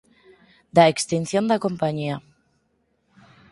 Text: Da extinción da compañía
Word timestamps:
Da 0.75 0.83
extinción 0.93 1.45
da 1.47 1.61
compañía 1.65 2.15